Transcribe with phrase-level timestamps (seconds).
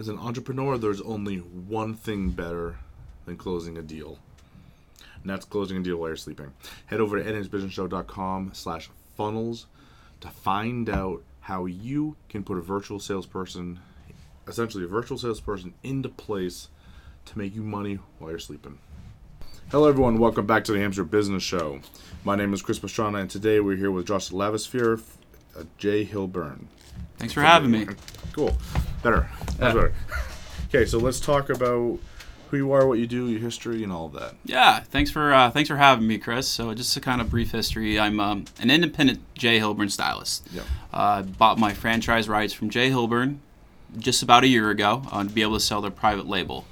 [0.00, 2.76] As an entrepreneur, there's only one thing better
[3.26, 4.18] than closing a deal.
[4.98, 6.54] And that's closing a deal while you're sleeping.
[6.86, 9.66] Head over to nhbusinessshow.com slash funnels
[10.22, 13.78] to find out how you can put a virtual salesperson,
[14.48, 16.68] essentially a virtual salesperson, into place
[17.26, 18.78] to make you money while you're sleeping.
[19.70, 20.16] Hello, everyone.
[20.16, 21.80] Welcome back to the Hamster Business Show.
[22.24, 25.02] My name is Chris Pastrana, and today we're here with Josh Lavisphere,
[25.58, 26.68] uh, J.Hilburn.
[27.18, 27.86] Thanks for having me.
[28.32, 28.56] Cool.
[29.02, 29.28] Better.
[29.58, 29.72] That's Yeah.
[29.72, 29.94] better.
[30.68, 31.98] Okay, so let's talk about
[32.50, 34.34] who you are, what you do, your history, and all of that.
[34.44, 36.48] Yeah, thanks for uh, thanks for having me, Chris.
[36.48, 37.98] So just a kind of brief history.
[37.98, 40.48] I'm um, an independent J.Hilburn stylist.
[40.52, 40.64] Yep.
[40.92, 43.38] Uh, bought my franchise rights from J.Hilburn
[43.98, 46.64] just about a year ago uh, to be able to sell their private label.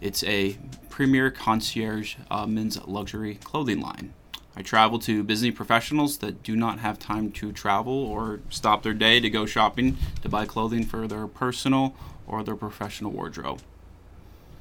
[0.00, 0.56] It's a
[0.88, 4.12] premier concierge uh, men's luxury clothing line.
[4.58, 8.92] I travel to busy professionals that do not have time to travel or stop their
[8.92, 11.94] day to go shopping to buy clothing for their personal
[12.26, 13.60] or their professional wardrobe.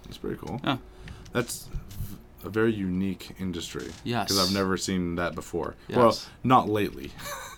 [0.03, 0.61] That's pretty cool.
[0.63, 0.77] Yeah.
[1.33, 1.67] That's
[2.43, 3.91] a very unique industry.
[4.03, 4.27] Yes.
[4.27, 5.73] Because I've never seen that before.
[5.87, 5.97] Yes.
[5.97, 7.11] Well, not lately.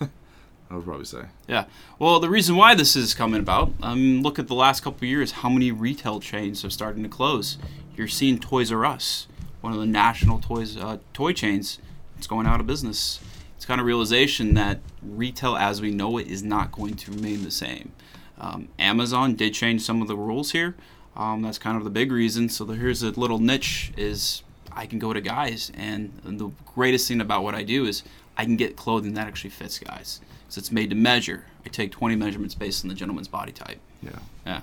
[0.70, 1.24] I would probably say.
[1.46, 1.66] Yeah.
[1.98, 5.10] Well, the reason why this is coming about, um, look at the last couple of
[5.10, 7.58] years, how many retail chains are starting to close.
[7.94, 9.26] You're seeing Toys R Us,
[9.60, 11.78] one of the national toys uh, toy chains,
[12.20, 13.18] it's going out of business.
[13.56, 17.44] It's kind of realization that retail as we know it is not going to remain
[17.44, 17.92] the same.
[18.38, 20.74] Um, Amazon did change some of the rules here.
[21.16, 22.50] Um, that's kind of the big reason.
[22.50, 27.08] So the, here's a little niche: is I can go to guys, and the greatest
[27.08, 28.02] thing about what I do is
[28.36, 30.20] I can get clothing that actually fits guys.
[30.50, 31.46] So it's made to measure.
[31.64, 33.78] I take 20 measurements based on the gentleman's body type.
[34.02, 34.18] Yeah.
[34.44, 34.60] Yeah.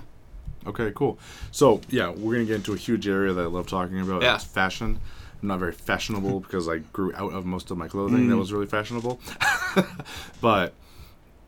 [0.64, 1.18] Okay, cool.
[1.50, 4.22] So, yeah, we're going to get into a huge area that I love talking about.
[4.22, 4.36] Yeah.
[4.36, 5.00] It's fashion.
[5.42, 8.38] I'm not very fashionable because I grew out of most of my clothing that Mm.
[8.38, 9.20] was really fashionable.
[10.40, 10.74] but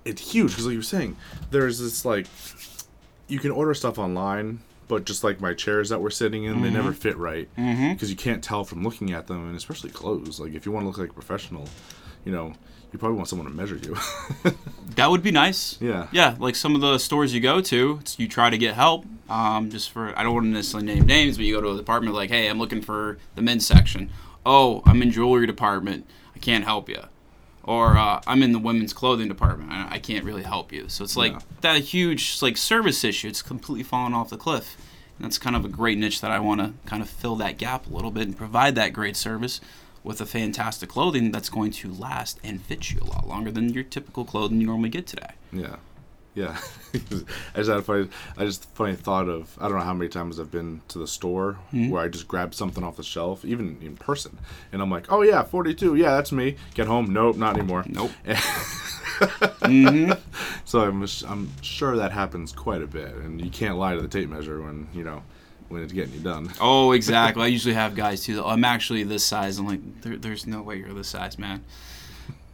[0.05, 1.17] it's huge because, like you were saying,
[1.51, 2.27] there's this, like,
[3.29, 6.71] you can order stuff online, but just like my chairs that we're sitting in, they
[6.71, 7.93] never fit right Mm-hmm.
[7.93, 10.41] because you can't tell from looking at them, and especially clothes.
[10.41, 11.69] Like, if you want to look like a professional,
[12.25, 12.55] you know,
[12.93, 13.97] you probably want someone to measure you.
[14.97, 15.79] That would be nice.
[15.81, 16.09] yeah.
[16.11, 19.07] Yeah, like some of the stores you go to, it's, you try to get help.
[19.31, 21.77] Um, just for I don't want to necessarily name names, but you go to a
[21.77, 24.11] department like, hey, I'm looking for the men's section.
[24.45, 26.07] Oh, I'm in jewelry department.
[26.35, 27.03] I can't help you.
[27.63, 29.71] Or uh, I'm in the women's clothing department.
[29.71, 30.89] I, I can't really help you.
[30.89, 31.39] So it's like Yeah.
[31.61, 33.29] that huge like service issue.
[33.29, 34.77] It's completely fallen off the cliff.
[35.19, 37.59] And that's kind of a great niche that I want to kind of fill that
[37.59, 39.61] gap a little bit and provide that great service
[40.03, 43.69] with a fantastic clothing that's going to last and fit you a lot longer than
[43.75, 45.33] your typical clothing you normally get today.
[45.53, 45.77] Yeah,
[46.35, 46.57] yeah.
[46.95, 50.09] I just had a funny, I just funny thought of I don't know how many
[50.09, 51.91] times I've been to the store Mm-hmm.
[51.91, 54.39] where I just grab something off the shelf, even in person,
[54.73, 56.57] and I'm like, oh yeah, 42, yeah, that's me.
[56.75, 57.85] Get home, nope, not anymore.
[57.87, 58.11] Nope.
[59.63, 60.13] hmm
[60.65, 64.09] So I'm I'm sure that happens quite a bit, and you can't lie to the
[64.09, 65.23] tape measure when you know
[65.71, 66.51] when it's getting you done.
[66.61, 67.43] Oh, exactly.
[67.43, 68.45] I usually have guys too.
[68.45, 69.59] I'm actually this size.
[69.59, 71.65] I'm like, there, there's no way you're this size, man.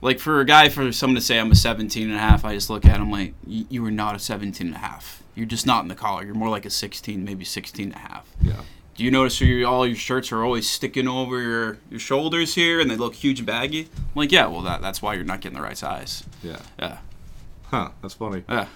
[0.03, 2.55] Like for a guy, for someone to say I'm a 17 and a half, I
[2.55, 5.23] just look at him like, you are not a 17 and a half.
[5.35, 6.25] You're just not in the collar.
[6.25, 8.27] You're more like a 16, maybe 16 and a half.
[8.43, 8.61] Yeah,
[8.95, 12.79] Do you notice your, all your shirts are always sticking over your, your shoulders here
[12.81, 13.89] and they look huge and baggy?
[13.97, 16.25] I'm like, yeah, well, that, that's why you're not getting the right size.
[16.43, 16.61] yeah.
[16.79, 16.99] Yeah.
[17.65, 18.45] Huh, that's funny.
[18.49, 18.67] Yeah.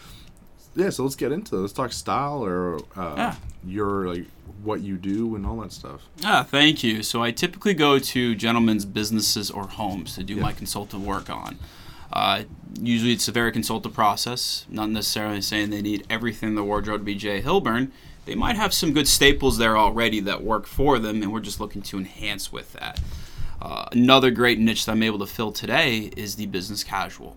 [0.76, 1.60] Yeah, so let's get into it.
[1.60, 4.26] Let's talk style or uh, your like
[4.62, 6.02] what you do and all that stuff.
[6.24, 7.02] Ah, thank you.
[7.02, 10.42] So I typically go to gentlemen's businesses or homes to do Yeah.
[10.42, 11.58] my consultant work on.
[12.12, 12.42] Uh,
[12.80, 17.00] usually it's a very consultative process, not necessarily saying they need everything in the wardrobe
[17.00, 17.90] to be J.Hilburn.
[18.26, 21.58] They might have some good staples there already that work for them, and we're just
[21.60, 23.00] looking to enhance with that.
[23.62, 27.36] Uh, another great niche that I'm able to fill today is the business casual.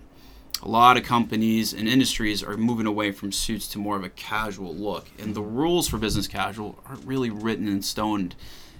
[0.63, 4.09] A lot of companies and industries are moving away from suits to more of a
[4.09, 8.31] casual look, and the rules for business casual aren't really written in stone,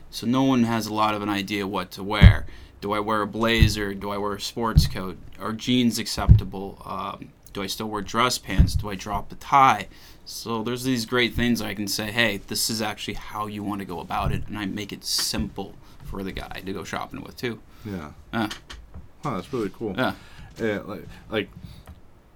[0.10, 2.46] so no one has a lot of an idea what to wear.
[2.80, 3.94] Do I wear a blazer?
[3.94, 5.18] Do I wear a sports coat?
[5.42, 6.82] Are jeans acceptable?
[6.86, 8.76] Um, do I still wear dress pants?
[8.76, 9.90] Do I drop the tie?
[10.24, 13.80] So there's these great things I can say, hey, this is actually how you want
[13.80, 15.76] to go about it, and I make it simple
[16.06, 17.60] for the guy to go shopping with too.
[17.84, 18.12] Yeah.
[18.32, 18.50] Yeah.
[19.22, 19.96] Huh, that's really cool.
[19.98, 20.14] Yeah.
[20.60, 21.50] Yeah, like, like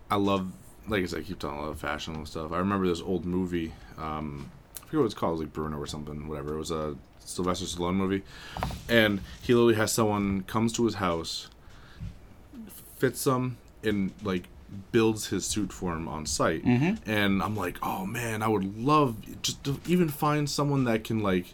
[0.09, 0.51] I love,
[0.87, 2.51] like I said, I keep talking about fashion and stuff.
[2.51, 3.73] I remember this old movie.
[3.97, 6.55] Um, I forget what it's called, it was like Bruno or something, whatever.
[6.55, 8.23] It was a Sylvester Stallone movie,
[8.87, 11.49] and he literally has someone comes to his house,
[12.97, 14.43] fits them, and like
[14.91, 16.63] builds his suit for him on site.
[16.65, 16.97] Mhm.
[17.05, 21.19] And I'm like, oh man, I would love just to even find someone that can
[21.21, 21.53] like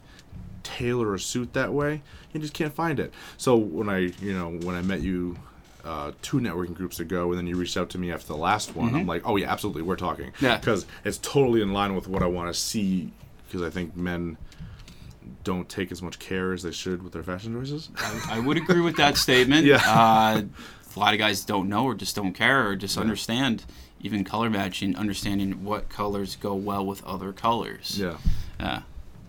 [0.64, 2.02] tailor a suit that way.
[2.34, 3.14] You just can't find it.
[3.38, 5.38] So when I, you know, when I met you
[5.84, 8.76] uh, two networking groups ago, and then you reached out to me after the last
[8.76, 8.96] one.
[8.96, 10.32] I'm like, oh yeah, absolutely, we're talking.
[10.32, 10.46] Mm-hmm.
[10.46, 10.58] Yeah.
[10.58, 13.12] because it's totally in line with what I want to see.
[13.48, 14.38] Because I think men
[15.44, 17.90] don't take as much care as they should with their fashion choices.
[18.30, 19.66] I would agree with that statement.
[19.66, 19.82] Yeah.
[19.86, 20.42] Uh,
[20.96, 23.66] a lot of guys don't know or just don't care or just understand
[24.02, 27.98] even color matching, understanding what colors go well with other colors.
[28.60, 28.82] yeah,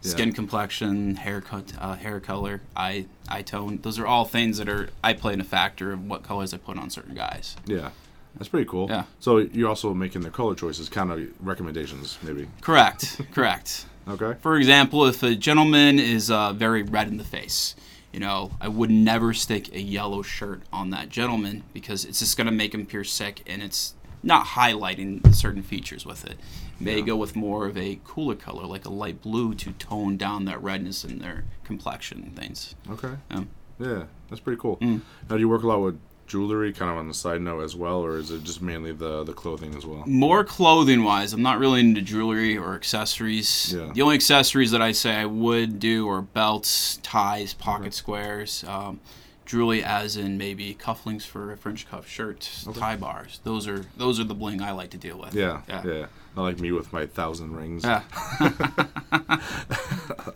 [0.04, 3.78] Uh, skin complexion, haircut, uh, hair color, eye eye tone.
[3.82, 6.58] Those are all things that are I play in a factor of what colors I
[6.58, 7.56] put on certain guys.
[7.66, 7.90] yeah,
[8.36, 8.88] that's pretty cool.
[8.88, 9.04] Yeah.
[9.20, 12.48] So you're also making their color choices, kind of recommendations, maybe.
[12.60, 13.20] Correct.
[13.32, 13.86] Correct.
[14.06, 14.36] Okay.
[14.42, 17.74] For example, if a gentleman is uh, very red in the face,
[18.12, 22.36] you know, I would never stick a yellow shirt on that gentleman because it's just
[22.36, 26.38] going to make him appear sick and it's not highlighting certain features with it.
[26.80, 27.04] May Yeah.
[27.06, 30.62] go with more of a cooler color, like a light blue, to tone down that
[30.62, 32.74] redness in their complexion and things.
[32.90, 33.14] Okay.
[33.30, 33.48] Um,
[33.78, 34.76] Yeah, that's pretty cool.
[34.78, 35.00] Mm.
[35.28, 35.98] Now, do you work a lot with
[36.28, 39.24] jewelry, kind of on the side note as well, or is it just mainly the
[39.24, 40.04] the clothing as well?
[40.06, 43.74] More clothing wise, I'm not really into jewelry or accessories.
[43.76, 43.90] Yeah.
[43.92, 49.00] The only accessories that I say I would do are belts, ties, pocket squares, um,
[49.46, 53.40] jewelry as in maybe cufflinks for a French cuff shirt, tie bars.
[53.44, 55.34] Those are those are the bling I like to deal with.
[55.34, 55.82] Yeah, Yeah.
[55.84, 56.06] yeah.
[56.36, 57.84] Not like me with my thousand rings.
[57.84, 58.02] Yeah.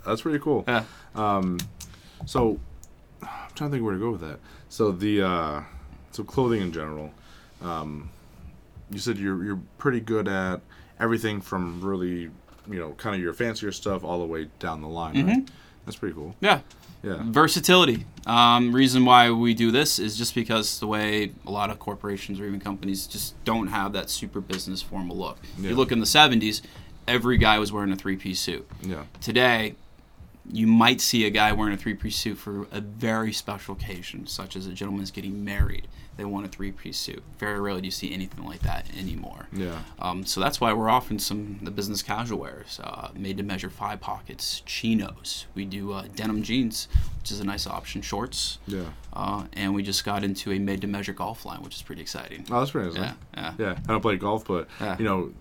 [0.07, 0.65] That's pretty cool.
[0.67, 0.85] Yeah.
[1.15, 1.59] Um,
[2.27, 2.59] So,
[3.23, 4.39] I'm trying to think where to go with that.
[4.69, 5.63] So the uh,
[6.13, 7.13] so clothing in general.
[7.63, 8.11] Um,
[8.91, 10.61] you said you're you're pretty good at
[11.01, 12.31] everything from really
[12.71, 15.15] you know kind of your fancier stuff all the way down the line.
[15.15, 15.29] Mm-hmm.
[15.29, 15.49] Right?
[15.85, 16.35] That's pretty cool.
[16.41, 16.61] Yeah.
[17.09, 17.23] Yeah.
[17.25, 18.05] Versatility.
[18.27, 22.39] Um, reason why we do this is just because the way a lot of corporations
[22.41, 25.39] or even companies just don't have that super business formal look.
[25.59, 25.71] Yeah.
[25.71, 26.61] You look in the 70s,
[27.07, 28.69] every guy was wearing a three piece suit.
[28.83, 29.05] Yeah.
[29.21, 29.75] Today,
[30.51, 34.27] you might see a guy wearing a three piece suit for a very special occasion,
[34.27, 35.89] such as a gentleman's getting married.
[36.19, 37.23] They want a three piece suit.
[37.39, 39.47] Very rarely do you see anything like that anymore.
[39.53, 39.79] Yeah.
[40.01, 43.71] Um, so that's why we're offering some the business casual wears, uh, made to measure
[43.71, 45.47] five pockets, chinos.
[45.55, 46.89] We do uh, denim jeans,
[47.21, 48.87] which is a nice option, shorts, Yeah.
[49.13, 52.03] uh, and we just got into a made to measure golf line, which is pretty
[52.03, 52.45] exciting.
[52.51, 52.99] Oh, that's pretty nice.
[52.99, 53.55] Yeah, yeah.
[53.57, 54.97] Yeah, I don't play golf, but Yeah.
[54.99, 55.33] you know,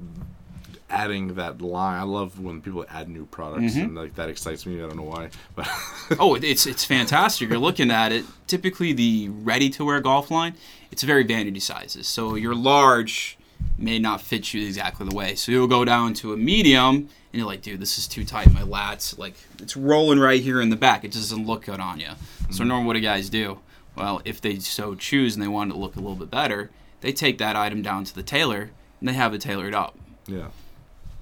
[0.89, 3.81] adding that line, I love when people add new products, Mm-hmm.
[3.81, 4.78] and like that excites me.
[4.81, 5.68] I don't know why, but
[6.19, 7.50] oh, it's it's fantastic.
[7.50, 8.25] You're looking at it.
[8.48, 10.56] Typically, the ready-to-wear golf line,
[10.92, 12.07] it's very vanity sizes.
[12.07, 13.38] So your large
[13.78, 15.36] may not fit you exactly the way.
[15.36, 18.54] So you'll go down to a medium, and you're like, dude, this is too tight.
[18.54, 21.04] My lats, like, it's rolling right here in the back.
[21.04, 22.10] It just doesn't look good on you.
[22.51, 23.60] So normally, what do guys do?
[23.95, 26.69] Well, if they so choose and they want it to look a little bit better,
[27.01, 28.69] they take that item down to the tailor
[29.00, 29.98] and they have it tailored up.
[30.28, 30.48] yeah,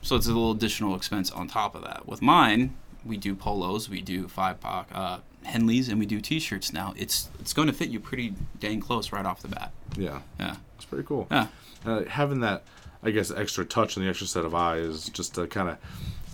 [0.05, 2.07] So it's a little additional expense on top of that.
[2.07, 6.71] With mine, we do polos, we do five pack uh, Henleys, and we do T-shirts
[6.71, 6.93] now.
[6.95, 9.71] It's it's going to fit you pretty dang close right off the bat.
[9.97, 11.25] yeah, Yeah, it's pretty cool.
[11.31, 11.47] yeah,
[11.83, 12.63] Uh, having that,
[13.01, 15.77] I guess, extra touch and the extra set of eyes, just to kind of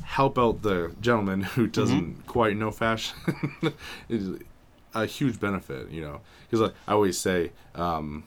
[0.04, 3.16] help out the gentleman who doesn't quite know fashion,
[4.10, 4.32] is
[4.94, 5.90] a huge benefit.
[5.92, 8.26] You know, because like, I always say, um,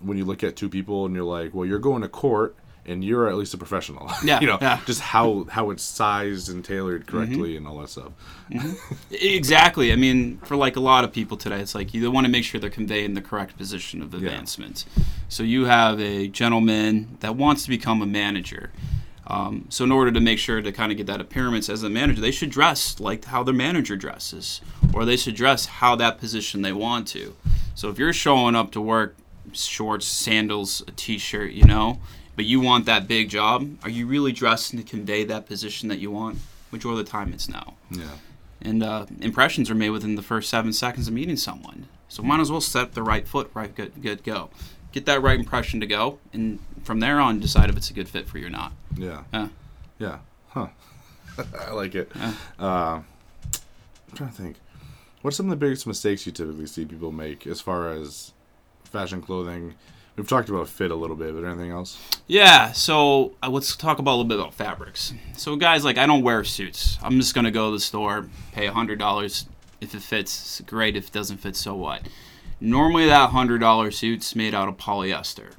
[0.00, 2.56] when you look at two people and you're like, well, you're going to court.
[2.86, 4.10] And you're at least a professional.
[4.24, 4.80] Yeah, you know, yeah.
[4.86, 8.12] just how how it's sized and tailored correctly and all that stuff.
[9.10, 9.92] exactly.
[9.92, 12.44] I mean, for like a lot of people today, it's like you want to make
[12.44, 14.84] sure they're conveying the correct position of advancement.
[15.28, 18.72] So you have a gentleman that wants to become a manager.
[19.30, 21.88] Um, so in order to make sure to kind of get that appearance as a
[21.88, 24.60] manager, they should dress like how their manager dresses,
[24.92, 27.36] or they should dress how that position they want to.
[27.76, 29.16] So if you're showing up to work,
[29.52, 32.00] shorts, sandals, a t-shirt, you know,
[32.40, 35.98] but you want that big job, are you really dressed to convey that position that
[35.98, 36.38] you want?
[36.72, 38.16] Majority of the time, it's no Yeah.
[38.62, 41.86] and uh, impressions are made within the first seven seconds of meeting someone.
[42.08, 44.48] So might as well set the right foot, right, good, good, go.
[44.92, 48.08] Get that right impression to go, and from there on, decide if it's a good
[48.08, 48.72] fit for you or not.
[48.96, 49.24] Yeah.
[49.34, 49.48] Yeah.
[49.98, 50.18] Yeah.
[50.48, 50.68] Huh.
[51.60, 52.10] I like it.
[52.16, 52.32] Yeah.
[52.58, 54.56] Uh, I'm trying to think.
[55.20, 58.32] What's some of the biggest mistakes you typically see people make as far as
[58.84, 59.74] fashion clothing?
[60.20, 61.98] We've talked about fit a little bit, but anything else?
[62.26, 65.14] Yeah, so uh, let's talk about a little bit about fabrics.
[65.34, 66.98] So guys, like I don't wear suits.
[67.02, 69.46] I'm just gonna go to the store, pay hundred dollars.
[69.80, 70.94] If it fits, great.
[70.94, 72.02] If it doesn't fit, so what?
[72.60, 75.52] Normally, that hundred dollar suit's made out of polyester.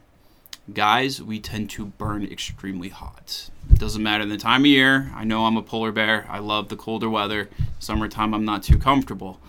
[0.72, 3.50] Guys, we tend to burn extremely hot.
[3.74, 5.12] Doesn't matter the time of year.
[5.16, 6.28] I know I'm a polar bear.
[6.30, 7.50] I love the colder weather.
[7.80, 9.40] Summertime, I'm not too comfortable.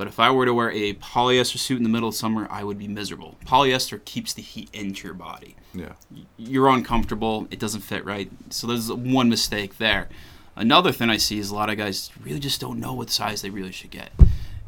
[0.00, 2.64] But if I were to wear a polyester suit in the middle of summer, I
[2.64, 3.36] would be miserable.
[3.44, 5.92] Polyester keeps the heat into your body Yeah.
[6.38, 7.46] you're uncomfortable.
[7.50, 8.30] It doesn't fit right.
[8.48, 10.08] So there's one mistake there.
[10.56, 13.42] Another thing I see is a lot of guys really just don't know what size
[13.42, 14.10] they really should get.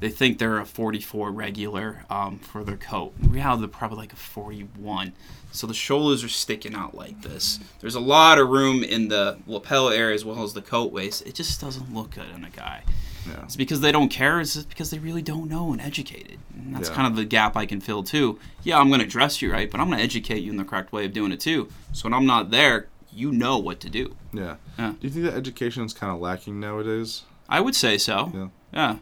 [0.01, 3.15] They think they're a 44 regular um, for their coat.
[3.23, 5.15] In reality, they're probably like a 41.
[5.51, 7.59] So the shoulders are sticking out like this.
[7.81, 11.27] There's a lot of room in the lapel area as well as the coat waist.
[11.27, 12.83] It just doesn't look good on a guy.
[13.29, 13.43] Yeah.
[13.45, 14.41] It's because they don't care.
[14.41, 16.39] It's because they really don't know and educated.
[16.55, 16.95] And that's Yeah.
[16.95, 18.39] kind of the gap I can fill too.
[18.65, 20.65] Yeah, I'm going to dress you right, but I'm going to educate you in the
[20.65, 21.69] correct way of doing it too.
[21.93, 24.17] So when I'm not there, you know what to do.
[24.33, 24.57] Yeah.
[24.79, 24.93] Yeah.
[24.93, 27.23] Do you think that education is kind of lacking nowadays?
[27.49, 28.31] I would say so.
[28.35, 28.49] Yeah.
[28.73, 28.97] Yeah.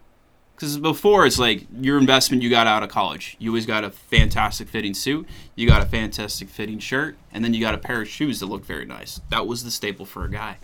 [0.56, 3.34] Because before it's like your investment you got out of college.
[3.38, 7.54] You always got a fantastic fitting suit, you got a fantastic fitting shirt, and then
[7.54, 9.22] you got a pair of shoes that look very nice.
[9.30, 10.58] That was the staple for a guy.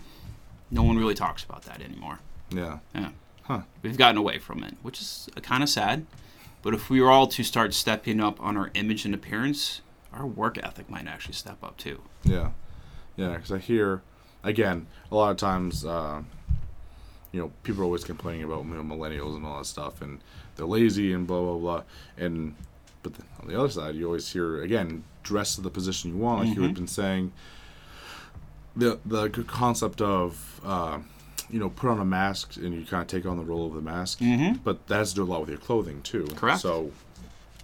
[0.71, 2.19] No one really talks about that anymore.
[2.51, 2.81] Yeah.
[2.95, 3.11] Yeah.
[3.47, 3.61] Huh.
[3.83, 6.07] We've gotten away from it, which is kind of sad.
[6.63, 10.27] But if we were all to start stepping up on our image and appearance, our
[10.27, 12.03] work ethic might actually step up too.
[12.25, 12.51] Yeah,
[13.17, 13.35] yeah.
[13.37, 14.03] Because I hear,
[14.43, 16.23] again, a lot of times, uh,
[17.31, 20.21] you know, people are always complaining about you know, millennials and all that stuff, and
[20.57, 21.83] they're lazy and blah blah blah.
[22.17, 22.57] And
[23.05, 26.17] but the, on the other side, you always hear again, dress to the position you
[26.17, 27.33] want, like you had been saying.
[28.75, 30.99] The the concept of uh,
[31.51, 33.75] you know put on a mask and you kind of take on the role of
[33.75, 34.61] the mask, Mhm.
[34.65, 36.27] but that has to do a lot with your clothing too.
[36.37, 36.61] Correct.
[36.61, 36.93] So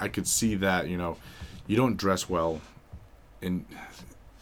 [0.01, 1.17] I could see that you know
[1.67, 2.61] you don't dress well,
[3.41, 3.65] and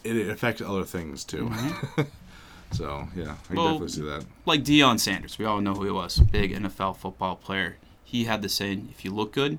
[0.04, 1.50] it, affects other things too.
[2.72, 4.24] so yeah, I Well, definitely see that.
[4.46, 6.18] Like Deion Sanders, we all know who he was.
[6.18, 7.76] Big NFL football player.
[8.04, 9.58] He had the saying, if you look good,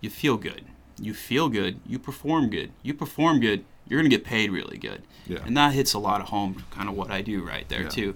[0.00, 0.64] you feel good.
[1.00, 2.72] You feel good, you perform good.
[2.82, 5.02] You perform good, you're going to get paid really good.
[5.28, 5.38] Yeah.
[5.46, 7.88] And that hits a lot of home, kind of what I do right there, Yeah.
[7.88, 8.14] too.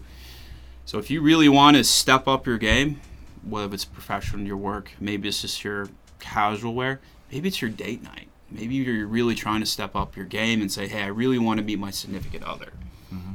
[0.84, 3.00] So if you really want to step up your game,
[3.48, 5.88] whether it's professional in your work, maybe it's just your
[6.20, 8.28] casual wear, maybe it's your date night.
[8.50, 11.58] Maybe you're really trying to step up your game and say, hey, I really want
[11.58, 12.72] to meet my significant other.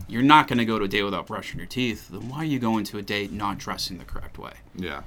[0.10, 2.08] You're not going to go to a date without brushing your teeth.
[2.10, 4.54] Then why are you going to a date not dressing the correct way?
[4.76, 5.02] Yeah,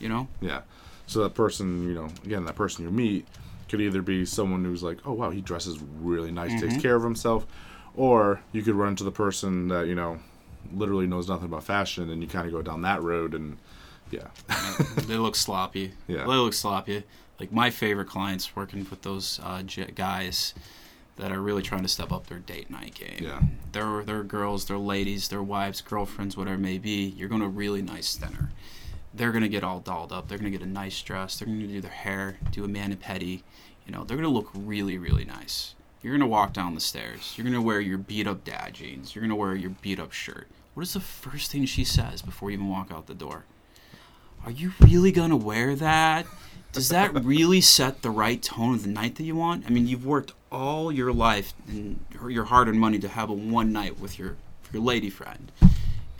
[0.00, 0.28] You know?
[0.40, 0.62] yeah.
[1.06, 3.26] So that person, you know, again, that person you meet
[3.68, 6.68] could either be someone who's like, oh wow, he dresses really nice, Mm-hmm.
[6.68, 7.46] takes care of himself,
[7.94, 10.18] or you could run into the person that you know
[10.74, 13.58] literally knows nothing about fashion, and you kind of go down that road, and
[14.10, 14.28] yeah,
[15.06, 15.92] they look sloppy.
[16.06, 16.24] Yeah.
[16.24, 17.04] They look sloppy.
[17.38, 19.62] Like my favorite clients working with those uh,
[19.94, 20.54] guys
[21.16, 23.18] that are really trying to step up their date night game.
[23.20, 23.40] Yeah.
[23.72, 27.06] They're, they're girls, they're ladies, their wives, girlfriends, whatever it may be.
[27.16, 28.50] You're going to really nice dinner.
[29.12, 30.28] They're going to get all dolled up.
[30.28, 31.38] They're going to get a nice dress.
[31.38, 33.42] They're going to do their hair, do a mani pedi.
[33.84, 35.74] You know, they're going to look really, really nice.
[36.02, 37.34] You're going to walk down the stairs.
[37.36, 39.14] You're going to wear your beat up dad jeans.
[39.14, 40.46] You're going to wear your beat up shirt.
[40.78, 43.42] What is the first thing she says before you even walk out the door?
[44.44, 46.24] Are you really going to wear that?
[46.70, 49.66] Does that really set the right tone of the night that you want?
[49.66, 53.72] I mean, you've worked all your life and your hard-earned money to have a one
[53.72, 54.36] night with your
[54.72, 55.50] your lady friend,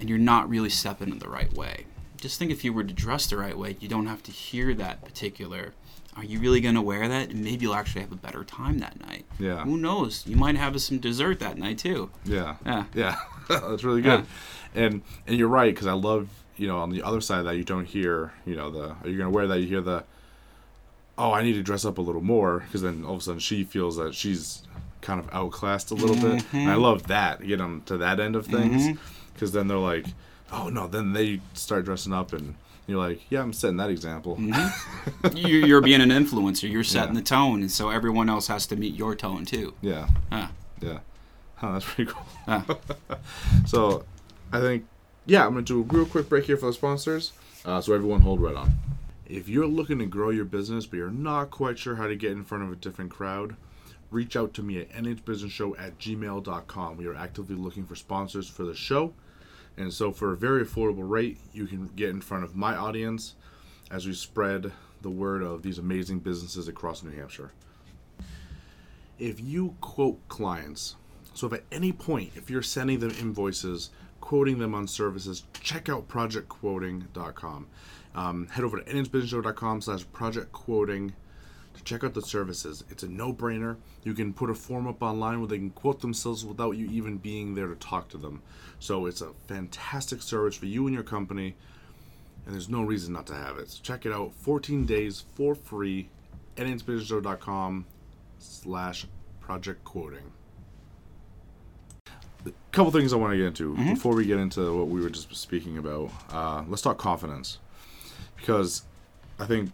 [0.00, 1.84] and you're not really stepping in the right way.
[2.16, 4.74] Just think if you were to dress the right way, you don't have to hear
[4.74, 5.72] that particular.
[6.16, 7.30] Are you really going to wear that?
[7.30, 9.24] And maybe you'll actually have a better time that night.
[9.38, 9.62] Yeah.
[9.62, 10.26] Who knows?
[10.26, 12.10] You might have some dessert that night too.
[12.24, 12.86] yeah, Yeah.
[12.92, 13.16] yeah.
[13.68, 14.26] That's really good,
[14.74, 17.56] and and you're right because I love you know on the other side of that
[17.56, 19.60] you don't hear you know the are you gonna wear that?
[19.60, 20.04] You hear the
[21.16, 23.40] oh I need to dress up a little more because then all of a sudden
[23.40, 24.62] she feels that she's
[25.00, 26.44] kind of outclassed a little bit.
[26.52, 26.80] And I mm-hmm.
[26.80, 29.32] love that get them to that end of things mm-hmm.
[29.32, 30.06] because then they're like
[30.52, 32.54] oh no then they start dressing up and
[32.86, 34.36] you're like yeah I'm setting that example.
[34.36, 35.36] Mm-hmm.
[35.36, 36.70] You- You're being an influencer.
[36.70, 37.20] You're setting Yeah.
[37.20, 39.74] the tone, and so everyone else has to meet your tone too.
[39.80, 40.08] yeah.
[40.30, 40.48] Yeah.
[40.80, 40.98] yeah
[41.58, 42.26] huh, that's pretty cool.
[42.46, 42.62] Yeah.
[43.66, 44.04] so
[44.52, 44.86] I think
[45.26, 47.32] yeah I'm gonna do a real quick break here for the sponsors
[47.64, 48.72] uh, so everyone hold right on.
[49.26, 52.32] If you're looking to grow your business but you're not quite sure how to get
[52.32, 53.56] in front of a different crowd
[54.10, 58.64] reach out to me at nhbusinessshow at gmail.com we are actively looking for sponsors for
[58.64, 59.12] the show.
[59.76, 63.34] And so for a very affordable rate you can get in front of my audience
[63.90, 64.72] as we spread
[65.02, 67.52] the word of these amazing businesses across new hampshire.
[69.18, 70.96] If you quote clients,
[71.38, 73.90] so if at any point, if you're sending them invoices,
[74.20, 77.66] quoting them on services, check out projectquoting.com.
[78.16, 81.12] Um, head over to nhbusinessshow.com slash projectquoting
[81.74, 82.82] to check out the services.
[82.90, 83.76] It's a no-brainer.
[84.02, 87.18] You can put a form up online where they can quote themselves without you even
[87.18, 88.42] being there to talk to them.
[88.80, 91.54] So it's a fantastic service for you and your company,
[92.46, 93.70] and there's no reason not to have it.
[93.70, 94.34] So check it out.
[94.34, 96.08] 14 days for free.
[96.56, 97.86] nhbusinessshow.com
[98.40, 99.06] slash
[99.40, 100.18] project quoting.
[100.18, 100.37] A
[102.72, 105.34] couple things I want to get into before we get into what we were just
[105.34, 106.10] speaking about.
[106.30, 107.58] Uh, let's talk confidence
[108.36, 108.82] because
[109.38, 109.70] I think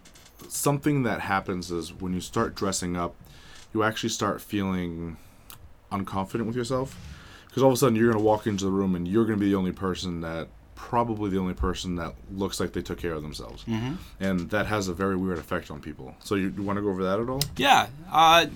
[0.48, 3.14] something that happens is when you start dressing up,
[3.72, 5.16] you actually start feeling
[5.90, 6.96] unconfident with yourself
[7.46, 9.38] because all of a sudden you're going to walk into the room and you're going
[9.38, 12.98] to be the only person that probably the only person that looks like they took
[12.98, 13.94] care of themselves, mm-hmm.
[14.20, 16.14] and that has a very weird effect on people.
[16.20, 17.40] So you, you want to go over that at all?
[17.56, 18.46] Yeah, uh,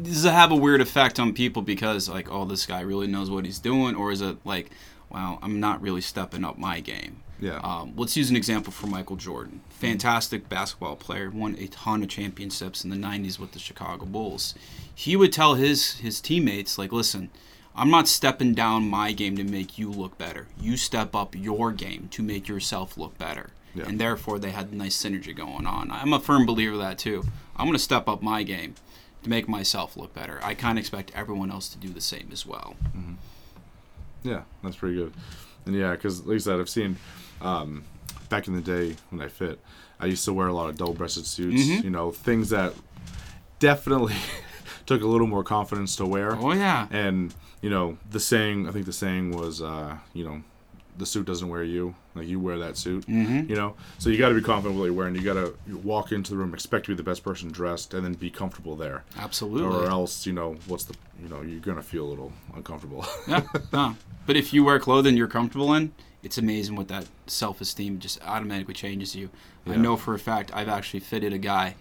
[0.00, 3.30] does it have a weird effect on people because like, oh, this guy really knows
[3.30, 4.70] what he's doing, or is it like,
[5.10, 7.22] wow, I'm not really stepping up my game?
[7.40, 7.60] Yeah.
[7.62, 9.60] Um, let's use an example for Michael Jordan.
[9.70, 14.54] Fantastic basketball player, won a ton of championships in the '90s with the Chicago Bulls.
[14.92, 17.30] He would tell his his teammates like, listen.
[17.76, 20.48] I'm not stepping down my game to make you look better.
[20.60, 23.50] You step up your game to make yourself look better.
[23.72, 23.84] Yeah.
[23.86, 25.92] And therefore, they had nice synergy going on.
[25.92, 27.22] I'm a firm believer of that too.
[27.54, 28.74] I'm going to step up my game
[29.22, 30.40] to make myself look better.
[30.42, 32.76] I kind of expect everyone else to do the same as well.
[34.22, 35.12] Yeah, that's pretty good.
[35.66, 36.96] And yeah, because like I said, I've seen
[37.40, 37.84] um,
[38.28, 39.60] back in the day when I fit,
[40.00, 41.62] I used to wear a lot of double-breasted suits.
[41.66, 41.84] Mhm.
[41.84, 42.72] You know, things that
[43.58, 44.14] definitely
[44.86, 46.34] took a little more confidence to wear.
[46.36, 50.42] Oh yeah, And you know, the saying I think the saying was, uh, you know,
[50.98, 51.94] the suit doesn't wear you.
[52.14, 53.06] Like you wear that suit.
[53.06, 53.48] Mhm.
[53.48, 55.14] You know, so you got to be confident with what you're wearing.
[55.14, 58.04] You got to walk into the room, expect to be the best person dressed, and
[58.04, 59.04] then be comfortable there.
[59.16, 59.64] absolutely.
[59.76, 63.06] Or else, you know, what's the, you know, you're gonna feel a little uncomfortable.
[63.26, 63.96] yeah, no.
[64.26, 68.74] But if you wear clothing you're comfortable in, it's amazing what that self-esteem just automatically
[68.74, 69.30] changes you.
[69.66, 71.74] I know for a fact I've actually fitted a guy.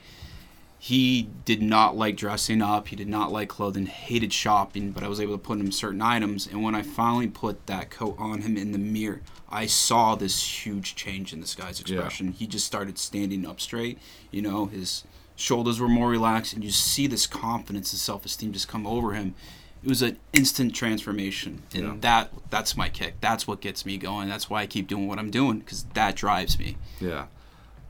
[0.79, 2.89] He did not like dressing up.
[2.89, 3.88] He did not like clothing.
[3.88, 4.91] Hated shopping.
[4.91, 6.46] But I was able to put him certain items.
[6.48, 10.65] And when I finally put that coat on him in the mirror, I saw this
[10.65, 12.31] huge change in this guy's expression.
[12.31, 13.98] He just started standing up straight.
[14.29, 15.03] You know, his
[15.36, 19.36] shoulders were more relaxed, and you see this confidence and self-esteem just come over him.
[19.84, 21.93] It was an instant transformation, and Yeah.
[22.01, 23.15] that that's my kick.
[23.22, 24.27] That's what gets me going.
[24.27, 26.77] That's why I keep doing what I'm doing because that drives me.
[27.00, 27.27] Yeah,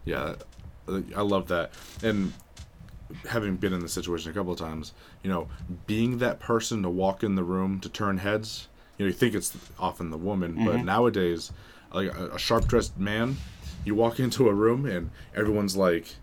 [0.06, 0.36] yeah,
[0.88, 1.72] I love that.
[2.04, 2.34] And
[3.30, 5.48] having been in the situation a couple of times, you know,
[5.86, 8.68] being that person to walk in the room to turn heads.
[8.98, 10.86] You know, you think it's often the woman, but mm-hmm.
[10.86, 11.52] nowadays,
[11.94, 13.38] like a, a sharp dressed man,
[13.86, 16.16] you walk into a room and everyone's like,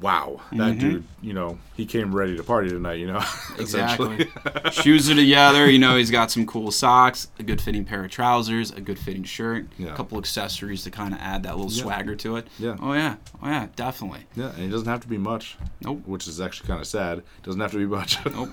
[0.00, 0.78] "Wow, that mm-hmm.
[0.78, 1.04] dude!
[1.20, 3.24] You know, he came ready to party tonight." You know.
[3.58, 4.26] Exactly.
[4.70, 5.70] Shoes are together.
[5.70, 8.98] You know, he's got some cool socks, a good fitting pair of trousers, a good
[8.98, 9.92] fitting shirt, Yeah.
[9.92, 11.82] a couple accessories to kind of add that little Yeah.
[11.82, 12.48] swagger to it.
[12.58, 12.76] Yeah.
[12.80, 13.16] Oh yeah.
[13.42, 13.66] Oh yeah.
[13.76, 14.20] Definitely.
[14.34, 15.56] yeah, and it doesn't have to be much.
[15.82, 16.02] Nope.
[16.06, 17.18] Which is actually kind of sad.
[17.18, 18.18] It doesn't have to be much.
[18.30, 18.50] Nope.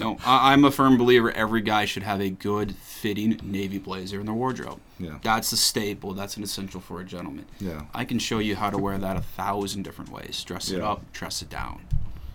[0.00, 4.20] no, I, I'm a firm believer every guy should have a good fitting navy blazer
[4.20, 4.80] in their wardrobe.
[4.98, 5.18] Yeah.
[5.22, 6.12] That's a staple.
[6.12, 7.46] That's an essential for a gentleman.
[7.58, 7.82] Yeah.
[7.94, 10.42] I can show you how to wear that a thousand different ways.
[10.44, 10.92] Dress it Yeah.
[10.92, 11.80] up, dress it down.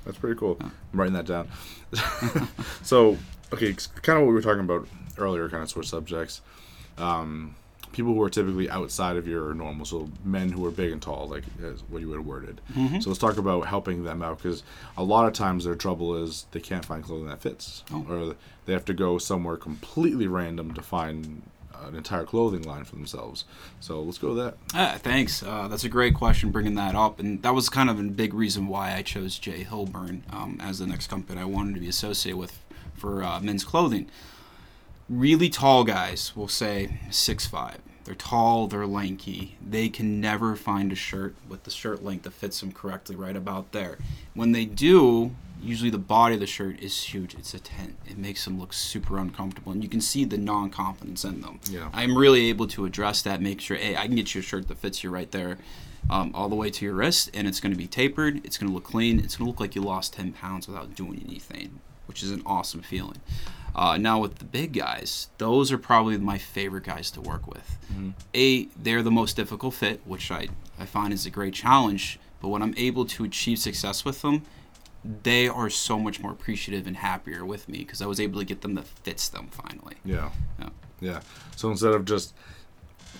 [0.06, 0.58] That's pretty cool.
[0.62, 1.50] I'm writing that down.
[2.84, 3.18] so,
[3.54, 6.42] okay, kind of what we were talking about earlier, kind of switch subjects.
[6.98, 7.56] Um,
[7.92, 11.28] people who are typically outside of your normal, so men who are big and tall,
[11.28, 11.44] like
[11.90, 12.62] what you would have worded.
[13.02, 14.64] So let's talk about helping them out because
[14.98, 18.06] a lot of times their trouble is they can't find clothing that fits, Oh.
[18.10, 21.42] or they have to go somewhere completely random to find
[21.86, 23.46] an entire clothing line for themselves.
[23.80, 24.58] So let's go with that.
[24.74, 25.44] Ah, thanks.
[25.44, 28.34] Uh, that's a great question, bringing that up, and that was kind of a big
[28.34, 32.38] reason why I chose J.Hilburn um, as the next company I wanted to be associated
[32.38, 32.60] with
[32.94, 34.10] for uh, men's clothing.
[35.10, 37.80] Really tall guys, we'll say six five.
[38.04, 39.58] They're tall, they're lanky.
[39.62, 43.36] They can never find a shirt with the shirt length that fits them correctly, right
[43.36, 43.98] about there.
[44.34, 47.34] When they do, usually the body of the shirt is huge.
[47.36, 47.98] It's a tent.
[48.06, 51.60] It makes them look super uncomfortable, and you can see the non-confidence in them.
[51.70, 51.90] Yeah.
[51.94, 54.68] I'm really able to address that, make sure, hey, I can get you a shirt
[54.68, 55.58] that fits you right there,
[56.10, 58.46] um, all the way to your wrist, and it's going to be tapered.
[58.46, 59.20] It's going to look clean.
[59.20, 62.42] It's going to look like you lost 10 pounds without doing anything, which is an
[62.46, 63.20] awesome feeling.
[63.76, 67.78] Uh, now with the big guys, those are probably my favorite guys to work with.
[68.34, 70.48] A, they're the most difficult fit, which I,
[70.80, 72.20] I find is a great challenge.
[72.42, 74.44] But when I'm able to achieve success with them,
[75.06, 78.46] they are so much more appreciative and happier with me because I was able to
[78.46, 79.96] get them that fits them finally.
[80.04, 80.32] Yeah.
[80.60, 80.70] Yeah.
[81.00, 81.20] Yeah.
[81.56, 82.34] So instead of just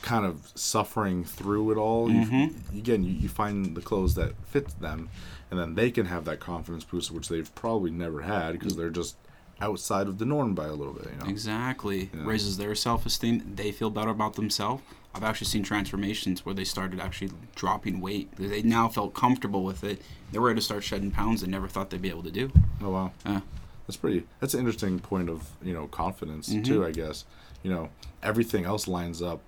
[0.02, 2.78] kind of suffering through it all, Mm-hmm.
[2.78, 5.10] again, you, you find the clothes that fit them,
[5.50, 8.90] and then they can have that confidence boost, which they've probably never had because they're
[8.90, 9.16] just
[9.60, 11.08] outside of the norm by a little bit.
[11.14, 11.30] You know.
[11.30, 12.10] Exactly.
[12.14, 12.26] Yeah.
[12.26, 13.54] Raises their self esteem.
[13.56, 14.84] They feel better about themselves.
[15.18, 18.30] I've actually seen transformations where they started actually dropping weight.
[18.38, 20.02] They now felt comfortable with it.
[20.32, 22.52] They were able to start shedding pounds they never thought they'd be able to do.
[22.82, 23.12] Oh wow.
[23.26, 23.42] Yeah.
[23.88, 24.26] That's pretty.
[24.40, 26.64] That's an interesting point of you know confidence Mm-hmm.
[26.64, 26.86] too.
[26.86, 27.26] I guess
[27.64, 27.90] you know
[28.22, 29.42] everything else lines up.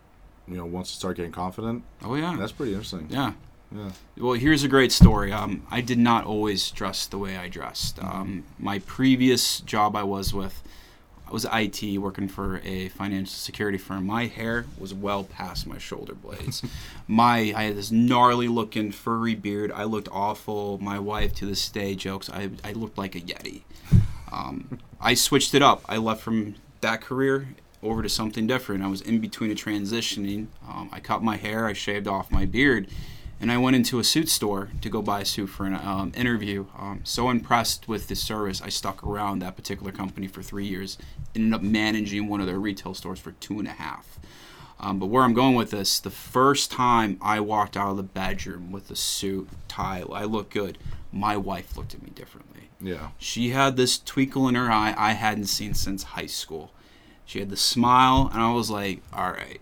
[0.47, 2.35] You know, once you start getting confident, Oh yeah.
[2.39, 3.07] that's pretty interesting.
[3.09, 3.33] yeah.
[3.71, 3.91] Yeah.
[4.17, 5.31] Well, here's a great story.
[5.31, 8.01] Um, I did not always dress the way I dressed.
[8.03, 10.63] Um, my previous job I was with,
[11.29, 14.07] I was IT working for a financial security firm.
[14.07, 16.63] My hair was well past my shoulder blades.
[17.07, 19.71] my I had this gnarly looking furry beard.
[19.71, 20.79] I looked awful.
[20.79, 23.61] My wife to this day jokes I, I looked like a yeti.
[24.31, 25.83] Um, I switched it up.
[25.87, 27.49] I left from that career.
[27.83, 28.83] over to something different.
[28.83, 30.47] I was in between a transitioning.
[30.67, 32.87] Um, I cut my hair, I shaved off my beard,
[33.41, 36.11] and I went into a suit store to go buy a suit for an um,
[36.15, 36.65] interview.
[36.77, 40.97] Um, so impressed with the service, I stuck around that particular company for three years.
[41.35, 44.19] Ended up managing one of their retail stores for two and a half.
[44.81, 48.03] Um, but where I'm going with this, the first time I walked out of the
[48.03, 50.77] bedroom with a suit, tie, I looked good.
[51.11, 52.69] My wife looked at me differently.
[52.81, 53.09] Yeah.
[53.17, 56.71] She had this twinkle in her eye I hadn't seen since high school.
[57.25, 59.61] She had the smile, and I was like, all right,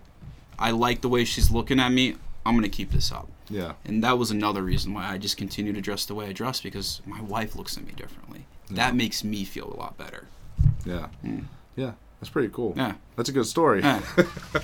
[0.58, 2.16] I like the way she's looking at me.
[2.46, 3.28] I'm going to keep this up.
[3.50, 3.72] Yeah.
[3.84, 6.60] And that was another reason why I just continue to dress the way I dress
[6.60, 8.46] because my wife looks at me differently.
[8.70, 10.26] That makes me feel a lot better.
[10.84, 11.08] Yeah.
[11.76, 11.92] Yeah.
[12.20, 12.74] That's pretty cool.
[12.76, 12.94] Yeah.
[13.16, 13.80] That's a good story.
[13.82, 14.00] Yeah.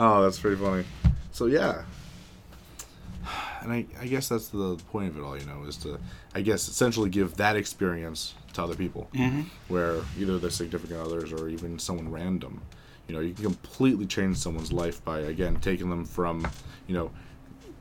[0.00, 0.84] Oh, that's pretty funny.
[1.32, 1.82] So yeah,
[3.62, 5.98] and I, I guess that's the point of it all, you know, is to
[6.34, 9.46] I guess essentially give that experience to other people, Mhm.
[9.66, 12.62] where either their significant others or even someone random,
[13.08, 16.46] you know, you can completely change someone's life by again taking them from,
[16.86, 17.10] you know,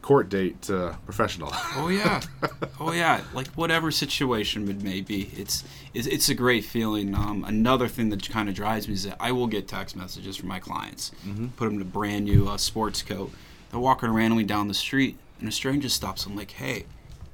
[0.01, 1.49] court date to professional.
[1.75, 2.21] Oh yeah,
[2.79, 3.21] oh yeah.
[3.33, 7.15] Like whatever situation it may be, it's it's, it's a great feeling.
[7.15, 10.37] Um, another thing that kind of drives me is that I will get text messages
[10.37, 11.11] from my clients,
[11.55, 13.31] put them in a brand new uh, sports coat.
[13.71, 16.85] They're walking randomly down the street, and a stranger stops them like, "Hey,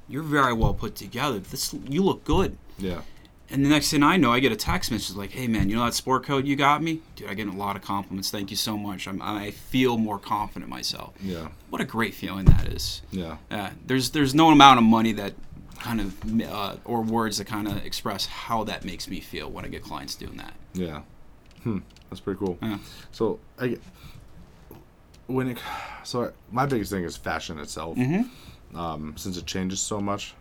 [0.08, 1.38] you're very well put together.
[1.38, 3.02] This you look good." yeah.
[3.50, 5.76] And the next thing I know, I get a text message like, "Hey man, you
[5.76, 7.02] know that sport coat you got me?
[7.14, 8.30] Dude, I get a lot of compliments.
[8.30, 9.06] Thank you so much.
[9.06, 11.12] I'm, I feel more confident myself.
[11.20, 11.48] Yeah.
[11.68, 13.36] What a great feeling that is." Yeah.
[13.50, 15.34] Yeah, there's there's no amount of money that
[15.78, 19.64] kind of uh, or words that kind of express how that makes me feel when
[19.64, 20.54] I get clients doing that.
[20.72, 21.02] Yeah.
[21.62, 21.78] Hmm.
[22.08, 22.58] That's pretty cool.
[22.62, 22.78] Yeah.
[23.12, 23.78] So I
[25.26, 25.58] when it
[26.02, 27.96] so my biggest thing is fashion itself.
[27.98, 28.78] Mm-hmm.
[28.78, 30.34] Um, since it changes so much.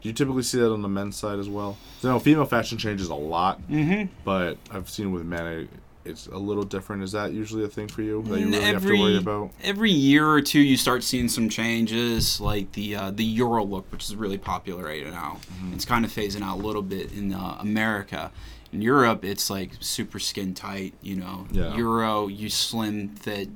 [0.00, 1.76] Do you typically see that on the men's side as well?
[2.02, 4.12] Know, female fashion changes a lot, Mm-hmm.
[4.24, 5.68] but I've seen with men it,
[6.04, 7.02] it's a little different.
[7.02, 9.50] Is that usually a thing for you that you really have to every worry about?
[9.62, 13.90] every year or two, you start seeing some changes, like the uh, the Euro look,
[13.92, 15.38] which is really popular right now.
[15.52, 15.74] Mm-hmm.
[15.74, 18.32] It's kind of phasing out a little bit in uh, America.
[18.72, 20.94] In Europe, it's like super skin tight.
[21.02, 21.76] You know, Yeah.
[21.76, 23.50] Euro, you slim fit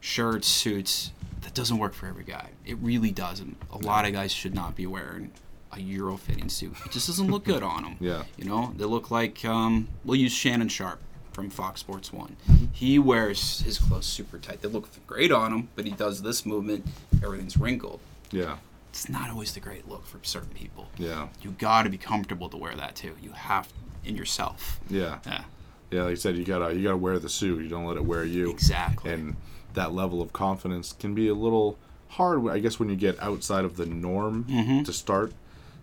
[0.00, 1.12] shirts, suits.
[1.42, 2.50] That doesn't work for every guy.
[2.64, 3.56] It really doesn't.
[3.72, 5.32] A lot of guys should not be wearing
[5.72, 6.72] a Euro fitting suit.
[6.84, 7.96] It just doesn't look good on them.
[8.00, 8.24] Yeah.
[8.36, 11.00] You know, they look like um, we'll use Shannon Sharpe
[11.32, 12.36] from Fox Sports One.
[12.50, 12.64] Mm-hmm.
[12.72, 14.62] He wears his clothes super tight.
[14.62, 16.86] They look great on him, but he does this movement,
[17.22, 18.00] everything's wrinkled.
[18.32, 18.56] Yeah.
[18.88, 20.88] It's not always the great look for certain people.
[20.98, 21.28] Yeah.
[21.42, 23.14] You got to be comfortable to wear that too.
[23.22, 23.68] You have
[24.04, 24.80] in yourself.
[24.88, 25.20] Yeah.
[25.24, 25.44] Yeah,
[25.92, 26.02] Yeah.
[26.02, 27.62] Like I said, you gotta you gotta wear the suit.
[27.62, 28.50] You don't let it wear you.
[28.50, 29.12] exactly.
[29.12, 29.36] And
[29.74, 31.78] that level of confidence can be a little
[32.08, 34.84] hard, I guess, when you get outside of the norm Mhm.
[34.84, 35.32] to start.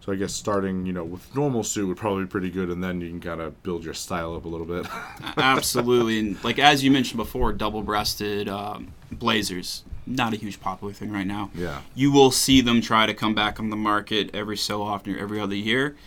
[0.01, 2.81] So I guess starting, you know, with normal suit would probably be pretty good, and
[2.83, 4.85] then you can kind of build your style up a little bit.
[5.37, 11.11] Absolutely, and like as you mentioned before, double-breasted um, blazers not a huge popular thing
[11.11, 11.51] right now.
[11.53, 11.81] yeah.
[11.93, 15.19] You will see them try to come back on the market every so often or
[15.19, 15.97] every other year.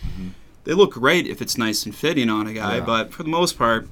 [0.64, 2.84] They look great if it's nice and fitting on a guy, Yeah.
[2.84, 3.86] but for the most part,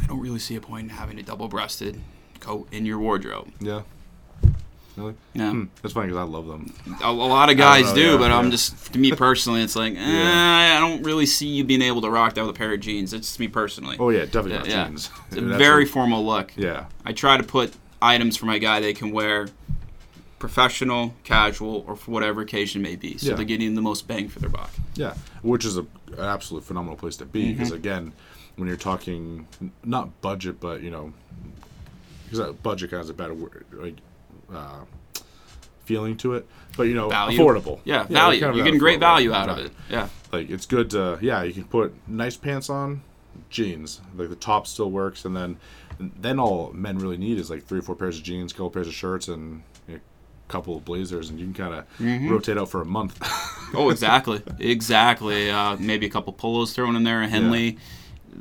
[0.00, 2.00] I don't really see a point in having a double-breasted
[2.38, 3.48] coat in your wardrobe.
[3.60, 3.82] Yeah.
[4.96, 5.14] Really?
[5.34, 5.50] Yeah.
[5.50, 5.64] Hmm.
[5.82, 6.72] That's funny because I love them.
[7.02, 8.38] A, a lot of guys know, do, yeah, but yeah.
[8.38, 10.76] I'm just to me personally, it's like eh, Yeah.
[10.78, 13.12] I don't really see you being able to rock that with a pair of jeans.
[13.12, 13.96] It's just me personally.
[14.00, 15.10] Oh yeah, definitely Yeah, jeans.
[15.28, 16.52] It's a very a- formal look.
[16.56, 16.86] yeah.
[17.04, 19.48] I try to put items for my guy they can wear
[20.38, 23.16] professional, casual, or for whatever occasion may be.
[23.18, 23.36] So Yeah.
[23.36, 24.70] they're getting the most bang for their buck.
[24.94, 25.80] Yeah, which is a,
[26.12, 27.76] an absolute phenomenal place to be because Mm-hmm.
[27.76, 28.12] again,
[28.56, 29.46] when you're talking
[29.84, 31.12] not budget, but you know,
[32.30, 33.96] because budget kind of has a better word, like
[34.52, 34.84] uh,
[35.84, 37.38] feeling to it, but you know, Value.
[37.38, 37.80] affordable.
[37.84, 38.40] Yeah, like, value.
[38.40, 39.72] kind of You're getting great value out of it.
[39.88, 40.08] Yeah.
[40.32, 43.02] Like it's good to yeah, you can put nice pants on,
[43.50, 44.00] jeans.
[44.16, 45.56] Like the top still works, and then
[45.98, 48.88] then all men really need is like three or four pairs of jeans, couple pairs
[48.88, 49.98] of shirts, and a
[50.48, 52.28] couple of blazers, and you can kind of Mm-hmm.
[52.30, 53.18] rotate out for a month.
[53.74, 54.40] Oh, exactly.
[54.60, 55.50] exactly.
[55.50, 57.78] Uh, maybe a couple polos thrown in there, a Henley.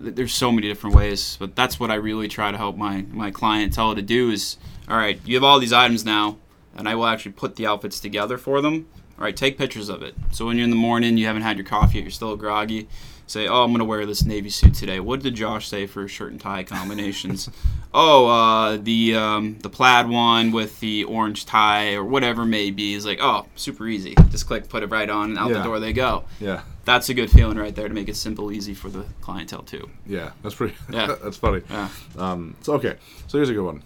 [0.04, 3.06] Th- There's so many different ways, but that's what I really try to help my,
[3.12, 4.58] my clientele to do is,
[4.90, 6.38] all right, you have all these items now,
[6.76, 8.88] and I will actually put the outfits together for them.
[9.18, 10.14] All right, take pictures of it.
[10.32, 12.88] So when you're in the morning, you haven't had your coffee yet, you're still groggy.
[13.28, 15.00] Say, oh, I'm gonna wear this navy suit today.
[15.00, 17.50] What did Josh say for shirt and tie combinations?
[17.94, 22.94] oh, uh, the um, the plaid one with the orange tie or whatever may be
[22.94, 24.14] is like, oh, super easy.
[24.30, 26.26] Just click, put it right on, and out the door they go.
[26.40, 26.62] yeah.
[26.84, 29.90] That's a good feeling right there to make it simple, easy for the clientele too.
[30.06, 30.76] Yeah, that's pretty.
[30.92, 31.16] Yeah.
[31.24, 31.64] that's funny.
[31.68, 31.90] Yeah.
[32.16, 33.82] Um, so okay, so here's a good one.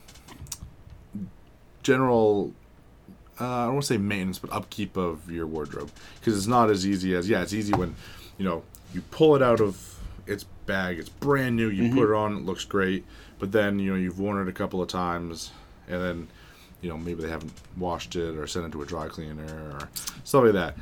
[1.83, 2.53] General,
[3.39, 6.69] uh, I don't want to say maintenance, but upkeep of your wardrobe because it's not
[6.69, 7.95] as easy as yeah, it's easy when,
[8.37, 8.63] you know,
[8.93, 10.99] you pull it out of its bag.
[10.99, 11.69] It's brand new.
[11.69, 13.05] You put it on, it looks great.
[13.39, 15.51] But then you know you've worn it a couple of times,
[15.87, 16.27] and then
[16.81, 19.89] you know maybe they haven't washed it or sent it to a dry cleaner or
[20.23, 20.75] stuff like that.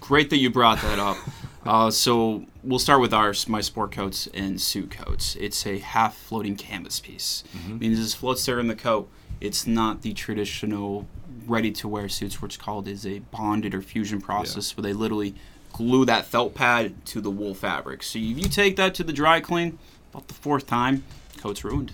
[0.00, 1.16] Great that you brought that up.
[1.66, 5.36] uh, so we'll start with our my sport coats and suit coats.
[5.36, 7.44] It's a half floating canvas piece.
[7.78, 9.10] Means it floats there in the coat.
[9.40, 11.06] It's not the traditional
[11.46, 15.34] ready to wear suits, which called is a bonded or fusion process, where they literally
[15.72, 18.02] glue that felt pad to the wool fabric.
[18.02, 19.78] So if you take that to the dry clean,
[20.12, 21.04] about the fourth time,
[21.38, 21.92] coat's ruined.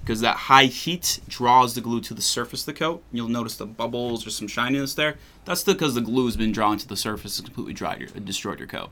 [0.00, 3.02] Because that high heat draws the glue to the surface of the coat.
[3.12, 5.16] You'll notice the bubbles or some shininess there.
[5.44, 8.58] That's because the glue has been drawn to the surface and completely dried your, destroyed
[8.58, 8.88] your coat.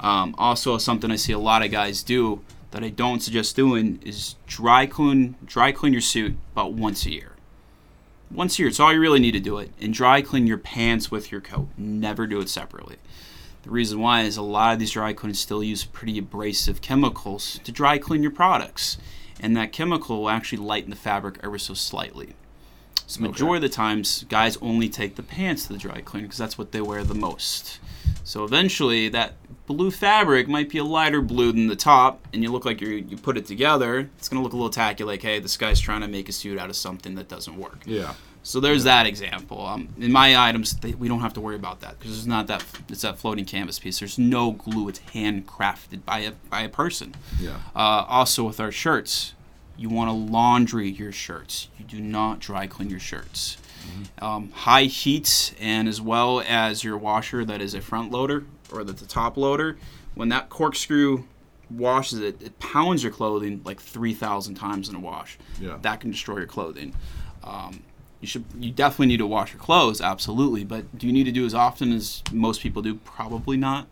[0.00, 4.00] Um, also, something I see a lot of guys do that I don't suggest doing
[4.04, 7.32] is dry clean dry clean your suit about once a year.
[8.30, 9.70] Once a year, it's all you really need to do it.
[9.80, 11.68] And dry clean your pants with your coat.
[11.76, 12.96] Never do it separately.
[13.62, 17.60] The reason why is a lot of these dry cleaners still use pretty abrasive chemicals
[17.64, 18.98] to dry clean your products.
[19.40, 22.34] And that chemical will actually lighten the fabric ever so slightly.
[23.06, 26.38] So majority of the times, guys only take the pants to the dry cleaner because
[26.38, 27.78] that's what they wear the most.
[28.24, 29.34] So eventually, that
[29.66, 32.88] blue fabric might be a lighter blue than the top, and you look like you
[32.88, 34.10] you put it together.
[34.18, 36.58] It's gonna look a little tacky, like hey, this guy's trying to make a suit
[36.58, 37.78] out of something that doesn't work.
[37.86, 38.14] Yeah.
[38.42, 39.66] So there's that example.
[39.66, 42.46] Um, in my items, they, we don't have to worry about that because it's not
[42.46, 43.98] that it's that floating canvas piece.
[44.00, 44.88] There's no glue.
[44.88, 47.14] It's handcrafted by a by a person.
[47.40, 47.56] Yeah.
[47.74, 49.34] Uh, also with our shirts,
[49.76, 51.68] you want to laundry your shirts.
[51.78, 53.58] You do not dry clean your shirts.
[54.20, 58.82] Um, high heat and as well as your washer that is a front loader or
[58.82, 59.78] the, the top loader,
[60.14, 61.24] when that corkscrew
[61.70, 65.38] washes it, it pounds your clothing like 3,000 times in a wash.
[65.60, 65.78] Yeah.
[65.82, 66.94] That can destroy your clothing.
[67.44, 67.82] Um,
[68.20, 70.64] you should you definitely need to wash your clothes, absolutely.
[70.64, 72.96] But do you need to do as often as most people do?
[72.96, 73.86] Probably not.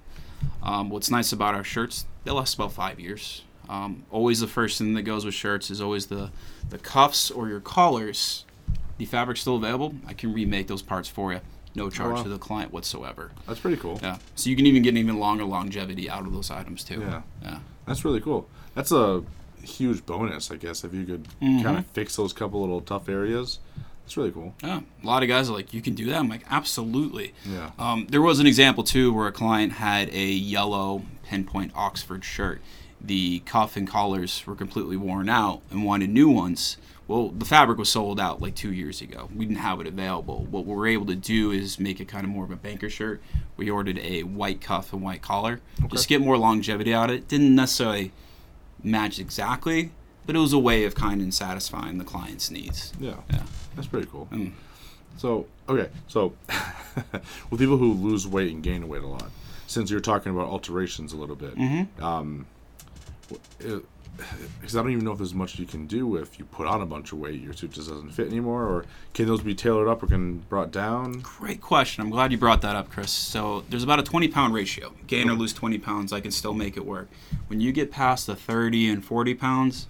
[0.63, 3.43] Um, what's nice about our shirts, they last about five years.
[3.69, 6.31] Um, always the first thing that goes with shirts is always the,
[6.69, 8.45] the cuffs or your collars.
[8.99, 9.95] The fabric's still available.
[10.07, 11.41] I can remake those parts for you.
[11.75, 12.23] No charge wow.
[12.23, 13.33] to the client whatsoever.
[13.49, 13.99] That's pretty cool.
[14.01, 14.19] Yeah.
[14.37, 17.01] So you can even get even longer longevity out of those items too.
[17.01, 17.23] Yeah.
[17.43, 17.59] Yeah.
[17.87, 18.49] That's really cool.
[18.75, 19.25] That's a
[19.63, 21.63] huge bonus, I guess, if you could Mm-hmm.
[21.63, 23.59] kind of fix those couple little tough areas.
[24.05, 24.55] That's really cool.
[24.63, 24.83] Yeah.
[25.03, 26.17] A lot of guys are like, you can do that.
[26.17, 27.35] I'm like, absolutely.
[27.45, 27.71] Yeah.
[27.79, 32.61] Um, there was an example too where a client had a yellow pinpoint Oxford shirt.
[33.07, 36.77] The cuff and collars were completely worn out and wanted new ones.
[37.07, 39.29] Well, the fabric was sold out like two years ago.
[39.35, 40.47] We didn't have it available.
[40.51, 42.89] What we were able to do is make it kind of more of a banker
[42.89, 43.21] shirt.
[43.59, 47.17] We ordered a white cuff and white collar, just to get more longevity out of
[47.17, 47.29] it.
[47.29, 48.13] Didn't necessarily
[48.83, 49.91] match exactly,
[50.25, 52.93] but it was a way of kind of satisfying the client's needs.
[52.99, 53.17] Yeah.
[53.31, 53.43] Yeah.
[53.77, 54.29] That's pretty cool.
[54.33, 54.53] Mm.
[55.19, 55.91] So, okay.
[56.09, 56.33] So,
[57.51, 59.31] with people who lose weight and gain weight a lot,
[59.67, 62.03] since you're talking about alterations a little bit, Mm-hmm.
[62.03, 62.47] um,
[63.29, 66.81] because I don't even know if there's much you can do if you put on
[66.81, 69.89] a bunch of weight, your suit just doesn't fit anymore, or can those be tailored
[69.89, 71.21] up or can brought down?
[71.21, 72.03] Great question.
[72.03, 73.11] I'm glad you brought that up, Chris.
[73.11, 74.93] So there's about a 20 pound ratio.
[75.07, 77.09] Gain or lose 20 pounds, I can still make it work.
[77.49, 79.87] When you get past the 30 and 40 pounds,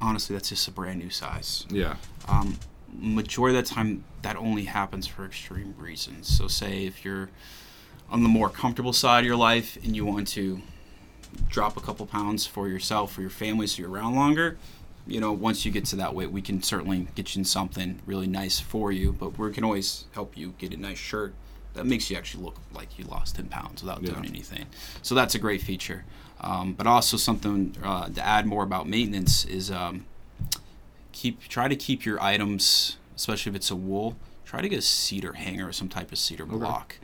[0.00, 1.66] honestly, that's just a brand new size.
[1.70, 1.96] Yeah.
[2.28, 2.58] Um,
[2.92, 6.28] majority of the time, that only happens for extreme reasons.
[6.28, 7.30] So, say if you're
[8.10, 10.60] on the more comfortable side of your life and you want to
[11.48, 14.58] drop a couple pounds for yourself, for your family, so you're around longer.
[15.06, 18.00] You know, once you get to that weight, we can certainly get you in something
[18.06, 19.12] really nice for you.
[19.12, 21.34] But we can always help you get a nice shirt
[21.74, 24.66] that makes you actually look like you lost 10 pounds without doing anything.
[25.00, 26.04] So that's a great feature.
[26.40, 30.06] Um, but also something uh, to add more about maintenance is um,
[31.12, 34.82] keep try to keep your items, especially if it's a wool, try to get a
[34.82, 36.98] cedar hanger or some type of cedar block.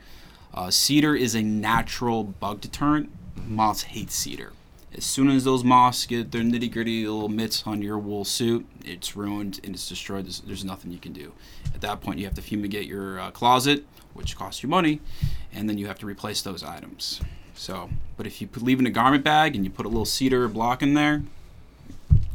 [0.53, 3.09] Uh, cedar is a natural bug deterrent.
[3.47, 4.53] Moths hate cedar.
[4.95, 8.65] As soon as those moths get their nitty gritty little mitts on your wool suit,
[8.83, 10.25] it's ruined and it's destroyed.
[10.25, 11.31] There's, there's nothing you can do.
[11.75, 14.99] At that point, you have to fumigate your uh, closet, which costs you money,
[15.53, 17.21] and then you have to replace those items.
[17.53, 20.47] So, but if you leave in a garment bag and you put a little cedar
[20.47, 21.21] block in there,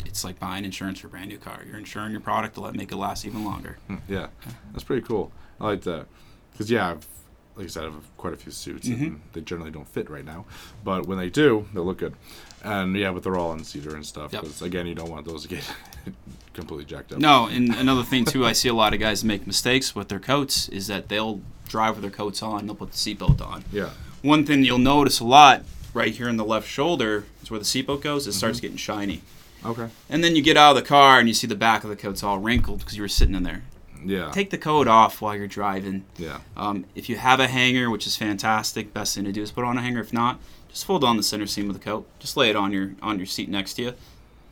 [0.07, 1.61] it's like buying insurance for a brand new car.
[1.67, 3.79] You're insuring your product to let make it last even longer.
[3.89, 4.29] Hmm, Yeah,
[4.73, 5.33] that's pretty cool.
[5.61, 6.07] I like that
[6.53, 6.97] because yeah,
[7.57, 9.05] like I said, I have quite a few suits, Mm-hmm.
[9.05, 10.45] and they generally don't fit right now,
[10.83, 12.15] but when they do, they look good.
[12.63, 14.33] And yeah, but they're all in cedar and stuff.
[14.33, 14.43] Yep.
[14.43, 15.63] Because again, you don't want those to get
[16.55, 17.19] completely jacked up.
[17.19, 20.19] No, and another thing too, I see a lot of guys make mistakes with their
[20.19, 23.65] coats is that they'll drive with their coats on, they'll put the seatbelt on.
[23.73, 23.91] Yeah.
[24.23, 25.63] One thing you'll notice a lot
[25.93, 28.27] right here in the left shoulder is where the seatbelt goes.
[28.27, 29.21] It starts getting shiny,
[29.65, 29.89] Okay.
[30.09, 31.97] and then you get out of the car and you see the back of the
[31.97, 33.63] coat's all wrinkled because you were sitting in there.
[34.05, 34.31] Yeah.
[34.31, 36.05] take the coat off while you're driving.
[36.17, 36.41] yeah.
[36.57, 39.65] Um, if you have a hanger, which is fantastic, best thing to do is put
[39.65, 40.01] on a hanger.
[40.01, 40.39] If not,
[40.69, 42.07] just fold on the center seam of the coat.
[42.19, 43.89] Just lay it on your on your seat next to you.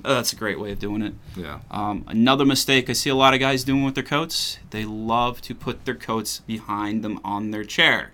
[0.05, 1.15] Uh, that's a great way of doing it.
[1.37, 1.61] Yeah.
[1.71, 5.41] Um, another mistake I see a lot of guys doing with their coats, they love
[5.43, 8.11] to put their coats behind them on their chair.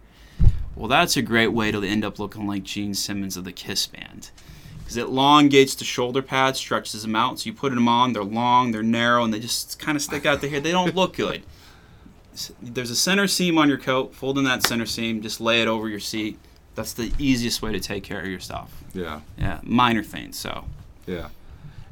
[0.76, 3.86] Well, that's a great way to end up looking like Gene Simmons of the Kiss
[3.86, 4.30] Band.
[4.88, 7.38] Because it elongates the shoulder pads, stretches them out.
[7.40, 10.24] So you put them on, they're long, they're narrow, and they just kind of stick
[10.24, 10.60] out the hair.
[10.60, 11.42] They don't look good.
[12.62, 14.14] There's a center seam on your coat.
[14.14, 16.38] Fold in that center seam, just lay it over your seat.
[16.74, 18.82] That's the easiest way to take care of your stuff.
[18.94, 19.20] Yeah.
[19.36, 20.38] Yeah, minor things.
[20.38, 20.64] So,
[21.06, 21.28] Yeah.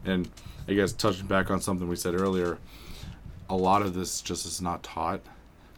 [0.06, 0.30] And
[0.66, 2.56] I guess touching back on something we said earlier,
[3.50, 5.20] a lot of this just is not taught.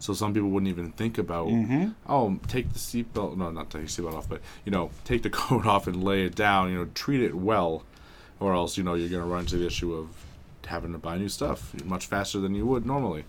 [0.01, 1.95] So some people wouldn't even think about, Mhm.
[2.09, 3.37] oh, take the seatbelt.
[3.37, 6.25] No, not take the seatbelt off, but you know, take the coat off and lay
[6.25, 6.71] it down.
[6.71, 7.83] You know, treat it well,
[8.41, 10.09] or else you know you're gonna run into the issue of
[10.67, 13.25] having to buy new stuff much faster than you would normally.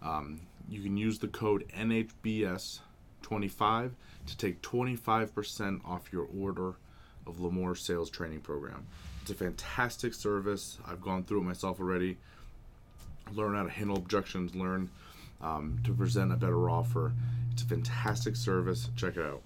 [0.02, 3.92] um, you can use the code NHBS25
[4.26, 6.74] to take 25% off your order
[7.26, 8.88] of Lamore Sales Training Program.
[9.22, 10.78] It's a fantastic service.
[10.84, 12.16] I've gone through it myself already.
[13.32, 14.90] Learn how to handle objections, learn
[15.40, 17.12] um, to present a better offer.
[17.52, 18.90] It's a fantastic service.
[18.96, 19.42] Check it out.